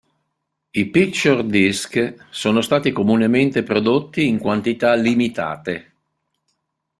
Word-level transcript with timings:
I 0.71 0.87
"picture 0.89 1.43
disc" 1.45 2.25
sono 2.31 2.61
stati 2.61 2.91
comunemente 2.91 3.61
prodotti 3.61 4.25
in 4.25 4.39
quantità 4.39 4.95
limitate. 4.95 5.93